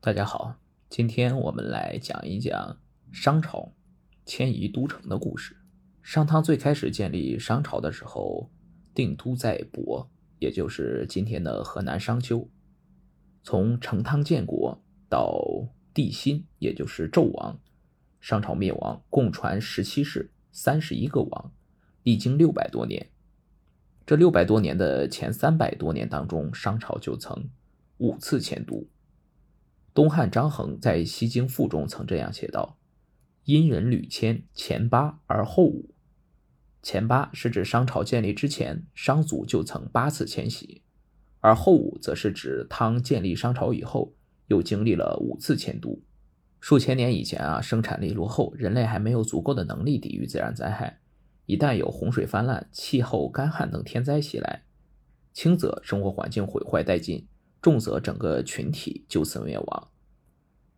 [0.00, 0.54] 大家好，
[0.88, 2.78] 今天我们来讲一讲
[3.10, 3.72] 商朝
[4.24, 5.56] 迁移都城的故事。
[6.02, 8.48] 商汤最开始建立商朝的时候，
[8.94, 10.06] 定都在亳，
[10.38, 12.48] 也就是今天的河南商丘。
[13.42, 15.44] 从成汤建国到
[15.92, 17.58] 帝辛，也就是纣王，
[18.20, 21.52] 商朝灭亡，共传十七世，三十一个王，
[22.04, 23.10] 历经六百多年。
[24.06, 27.50] 这六百多年的前三百多年当中，商朝就曾
[27.96, 28.86] 五次迁都。
[29.98, 32.78] 东汉张衡在《西京赋》中曾这样写道
[33.42, 35.92] ：“殷人屡迁，前八而后五。”
[36.84, 40.82] 前八是指商朝建立之前，商族就曾八次迁徙；
[41.40, 44.14] 而后五则是指汤建立商朝以后，
[44.46, 46.00] 又经历了五次迁都。
[46.60, 51.00] 数千年以前啊，生产力落后，人类还没有足够的能力抵御自然灾害。
[51.46, 54.62] 一旦有洪水泛滥、气候干旱等天灾袭来，
[55.32, 57.26] 轻则生活环境毁坏殆尽，
[57.60, 59.88] 重则整个群体就此灭亡。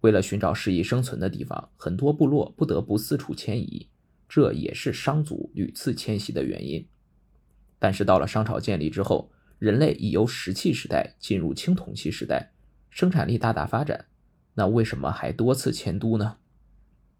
[0.00, 3.88] 为了寻找适宜生存的地方，很多部落不得不四处迁移，
[4.28, 6.86] 这也是商族屡次迁徙的原因。
[7.78, 12.52] 但是到了商朝建立之后，人类已由石器时代进入青铜器时代，
[12.90, 14.06] 生产力大大发展，
[14.54, 16.36] 那为什么还多次迁都呢？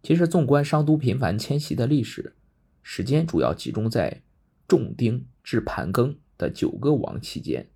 [0.01, 2.37] 其实，纵观商都频繁迁徙的历史。
[2.83, 4.23] 时间主要集中在
[4.69, 7.65] 仲丁至盘庚的九个王期间。《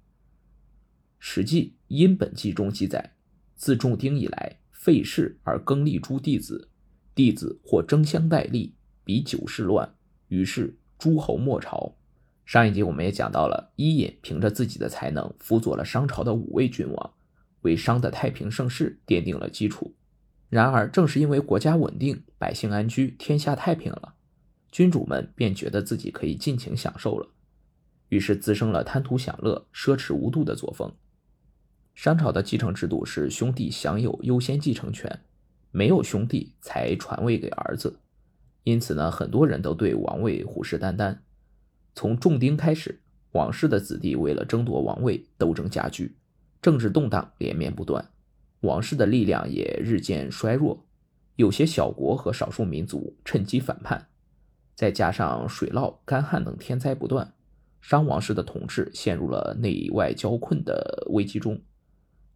[1.25, 3.15] 史记·殷本纪》中记载，
[3.55, 6.69] 自仲丁以来，废氏而更立诸弟子，
[7.15, 9.95] 弟子或争相代立，比九世乱，
[10.27, 11.95] 于是诸侯莫朝。
[12.45, 17.15] 上一集我们也讲到了，伊尹凭着自己的才能，辅佐了商朝的五位君王，
[17.61, 19.95] 为商的太平盛世奠定了基础。
[20.49, 24.15] 然而，正是因为国家稳定，百姓安居，天下太平了。
[24.73, 27.31] 君主们便觉得自己可以尽情享受了，
[28.09, 30.93] 于是滋生了贪图享乐、奢侈无度的作风。
[31.95, 35.21] 商朝的继承制度是兄弟享有优先继承权，
[35.71, 38.01] 没有兄弟才传位给儿子。
[38.65, 41.19] 因此呢，很多人都对王位虎视眈眈。
[41.95, 43.01] 从重丁开始，
[43.33, 46.17] 王室的子弟为了争夺王位，斗争加剧，
[46.61, 48.11] 政治动荡连绵不断，
[48.61, 50.87] 王室的力量也日渐衰弱。
[51.37, 54.09] 有些小国和少数民族趁机反叛。
[54.75, 57.33] 再加上水涝、干旱等天灾不断，
[57.81, 61.61] 商王室的统治陷入了内外交困的危机中。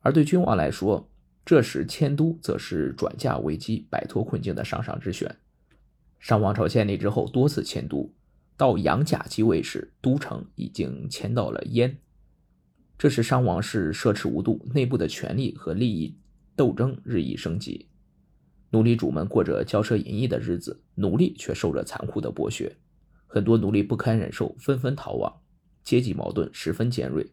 [0.06, 1.10] 而对君王来说，
[1.44, 5.34] 这时迁都则是转嫁危机、摆脱困境的上上之选。
[6.20, 8.14] 商王朝建立之后，多次迁都，
[8.56, 11.98] 到杨甲继位时，都城已经迁到了燕。
[12.96, 16.16] 这时商王室奢侈无度，内部的权力和利益
[16.54, 17.88] 斗争日益升级。
[18.70, 22.72] 奴隶主们过着骄奢淫逸的日子，奴隶却受着残酷的剥削。
[23.26, 25.40] 很多奴隶不堪忍受，纷纷逃亡，
[25.82, 27.26] 阶级矛盾十分尖锐。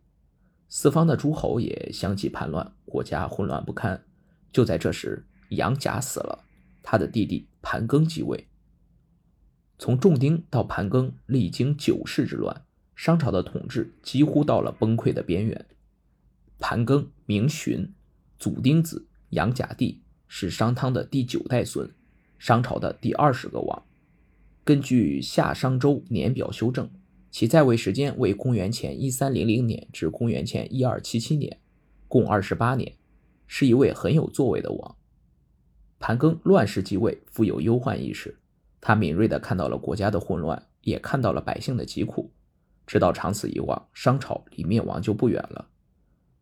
[0.76, 4.04] 四方的诸侯也相继叛乱，国家混乱不堪。
[4.52, 6.46] 就在这时，杨甲死了，
[6.82, 8.48] 他的弟弟盘庚继位。
[9.78, 15.64] 从仲丁到盘庚，历经九世之乱，商朝的统治几乎到了崩溃的边缘。
[16.58, 17.94] 盘庚名荀，
[18.40, 20.02] 祖丁子，杨甲弟。
[20.28, 21.94] 是商汤的第九代孙，
[22.40, 23.86] 商朝的第二十个王。
[24.64, 26.90] 根据《夏商周年表》修正，
[27.34, 31.60] 其在位时间为公元前一三零零年至公元前一二七七年，
[32.08, 32.94] 共二十八年，
[33.48, 34.96] 是一位很有作为的王。
[35.98, 38.38] 盘庚乱世继位，富有忧患意识，
[38.80, 42.30] 他敏锐地看到了国家的混乱，也看到了百姓的疾苦，
[42.86, 45.70] 知道长此以往，商朝离灭亡就不远了。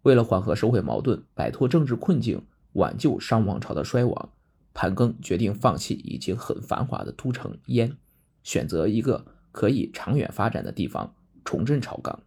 [0.01, 2.45] 为了缓和社会矛盾，摆脱政治困境。
[2.73, 4.29] 挽救商王朝的衰亡，
[4.73, 7.97] 盘庚决定放弃已经很繁华的都城燕，
[8.43, 12.23] 选择一个可以长远发展的地方重振朝纲。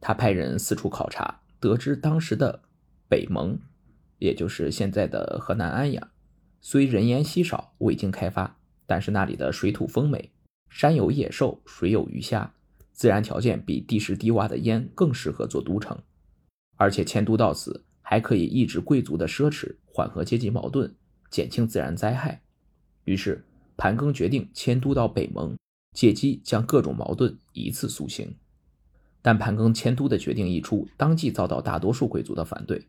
[0.00, 2.62] 他派人四处考察，得知当时的
[3.08, 3.58] 北蒙，
[4.18, 6.10] 也就是现在的河南安阳，
[6.60, 10.32] 虽人烟稀少，未经开发，但是那里的水土丰美，
[10.68, 12.54] 山有野兽，水有鱼虾，
[12.92, 16.00] 自然条件比地势低洼的燕更适合做都城，
[16.76, 17.84] 而且迁都到此。
[18.10, 20.94] 还可以抑制贵族的奢侈，缓和阶级矛盾，
[21.30, 22.40] 减轻自然灾害。
[23.04, 23.44] 于是，
[23.76, 25.54] 盘庚决定迁都到北蒙，
[25.92, 28.34] 借机将各种矛盾一次肃清。
[29.20, 32.86] 但盘庚迁都的决定一出，当即遭到大多数贵族的反对。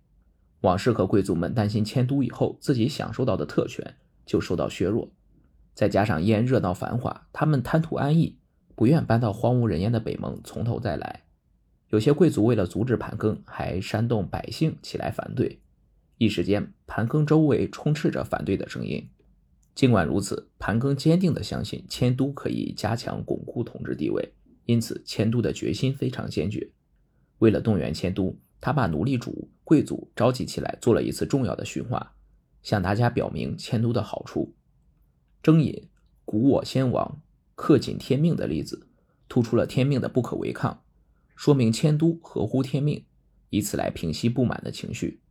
[0.62, 5.12] 王室和贵族们担心迁都以后自己享受到的特权就受到削弱，
[5.74, 8.38] 再加上燕热闹繁华，他们贪图安逸，
[8.76, 11.24] 不愿搬到荒无人烟的北蒙从头再来。
[11.90, 15.60] 有些贵族为了阻止盘庚，还煽动百姓起来反对。
[16.18, 19.10] 一时间，盘庚周围充斥着反对的声音。
[19.80, 24.34] 尽管如此，盘庚坚定地相信迁都可以加强巩固统治地位，
[24.66, 26.70] 因此迁都的决心非常坚决。
[27.38, 32.14] 为了动员迁都，他把奴隶主贵族召集起来做了一次重要的训话，
[32.62, 34.54] 向大家表明迁都的好处。
[35.42, 35.88] 征引
[36.26, 37.22] “古我先王，
[37.56, 38.86] 克尽天命”的例子，
[39.30, 40.84] 突出了天命的不可违抗，
[41.38, 43.06] 说明迁都合乎天命，
[43.50, 45.22] 以此来平息不满的情绪。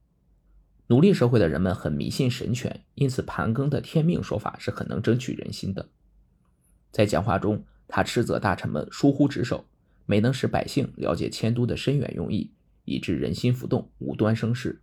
[0.91, 5.91] 奴隶社会的人们很迷信神权，因此盘庚的天命说法是很能争取人心的。
[6.91, 9.67] 在讲话中，他斥责大臣们疏忽职守，
[10.07, 12.53] 没能使百姓了解迁都的深远用意，
[12.87, 14.81] 以致人心浮动，无端生事。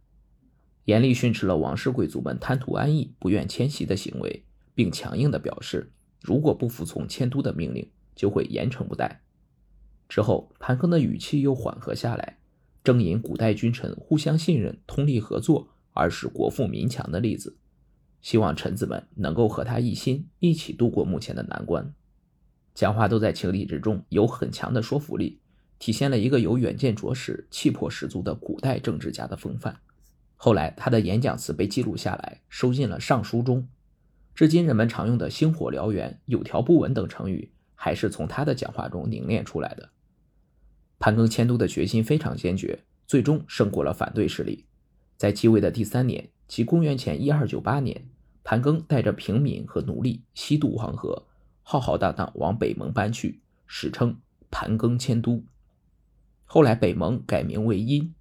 [0.84, 5.92] 严厉训斥了王室贵族们贪图安逸、不愿迁徙的行为，并强硬地表示，
[6.22, 9.24] 如果不服从迁都的命令，就会严惩不贷。
[10.08, 12.38] 之后，盘庚的语气又缓和下来，
[12.84, 15.72] 征引古代君臣互相信任、通力合作。
[15.96, 17.58] 而是国富民强的例子，
[18.22, 21.92] 希望臣子们能够和他一心，一起度过目前的难关。
[22.74, 25.40] 讲话都在情理之中，有很强的说服力，
[25.80, 29.80] 体现了一个有远见卓识、气魄十足的古代政治家的风范。
[30.36, 33.68] 后来，他的演讲词被记录下来，收进了《尚书》中。
[34.36, 39.90] 至今，人们常用的“星火燎原”“有条不紊”等成语，还是从他的讲话中凝练出来的。
[41.00, 44.66] 盘庚迁都的决心非常坚决，最终胜过了反对势力。
[45.18, 48.10] 在继位的第三年，即公元前一二九八年，
[48.44, 51.26] 盘庚带着平民和奴隶西渡黄河，
[51.64, 54.18] 浩浩荡荡往北蒙搬去，史称
[54.52, 55.44] 盘庚迁都。
[56.44, 58.14] 后来北蒙改名为殷，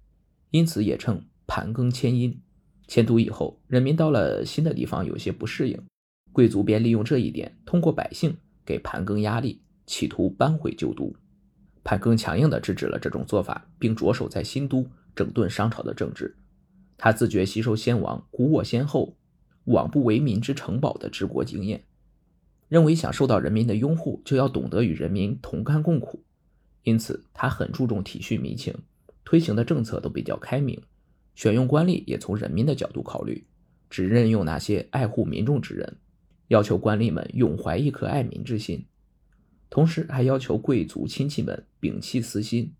[0.51, 2.41] 因此也称盘庚迁殷。
[2.87, 5.83] 迁都以后，人民到了新的地方有些不适应，
[6.31, 11.13] 贵族便利用这一点，通过百姓给盘庚压力，企图搬回旧都。
[11.83, 16.35] 盘庚强硬地制止了这种做法，并着手在新都整顿商朝的政治。
[16.97, 19.17] 他自觉吸收先王“古我先后，
[19.65, 21.83] 罔不为民之城堡”的治国经验，
[22.69, 26.23] 认为想受到人民的拥护，就要懂得与人民同甘共苦。
[26.83, 28.73] 因此，他很注重体恤民情，
[29.23, 30.81] 推行的政策都比较开明，
[31.35, 33.45] 选用官吏也从人民的角度考虑，
[33.89, 35.97] 只任用那些爱护民众之人，
[36.47, 38.85] 要求官吏们永怀一颗爱民之心，
[39.69, 42.73] 同时还要求贵族亲戚们摒弃私心，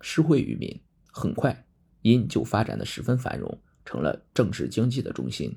[0.00, 0.80] 施惠于民。
[1.14, 1.66] 很快。
[2.02, 5.50] 殷就发展的十分繁荣，成了政治经济的中心。《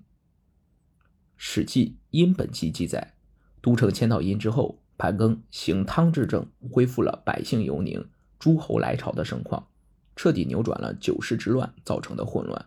[1.36, 3.14] 史记·殷本纪》记载，
[3.62, 8.08] 都城迁到殷之后，盘庚行汤治政，恢复了百姓游宁、
[8.40, 9.68] 诸侯来朝的盛况，
[10.16, 12.66] 彻底扭转了九世之乱造成的混乱，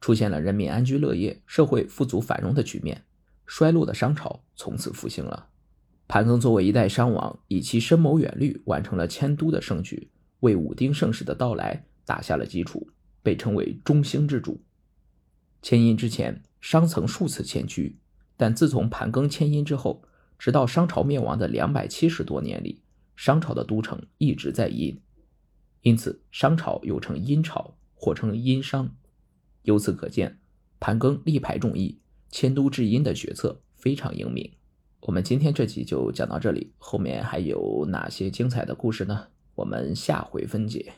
[0.00, 3.04] 出现了人民安居乐业、社会富足繁荣的局面。
[3.46, 5.48] 衰落的商朝从此复兴了。
[6.08, 10.10] 盘庚作为一代商王，以其深谋远虑，完成了迁都的盛举，
[10.40, 12.88] 为武丁盛世的到来打下了基础。
[13.22, 14.60] 被称为中兴之主。
[15.62, 17.98] 迁殷之前，商曾数次迁居，
[18.36, 20.02] 但自从盘庚迁殷之后，
[20.38, 22.82] 直到商朝灭亡的两百七十多年里，
[23.14, 25.00] 商朝的都城一直在殷，
[25.82, 28.96] 因此商朝又称殷朝，或称殷商。
[29.62, 30.40] 由此可见，
[30.80, 34.52] 盘庚力排众议，迁都至殷的决策非常英明。
[35.02, 39.28] 我们今天这集就讲到这里，后面还有哪些精彩的故事呢？
[39.54, 40.92] 我们下回分解。